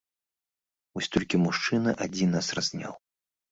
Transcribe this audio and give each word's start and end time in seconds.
Вось 0.95 1.09
толькі 1.17 1.41
мужчына 1.45 1.95
адзін 2.07 2.35
нас 2.39 2.51
разняў. 2.61 2.93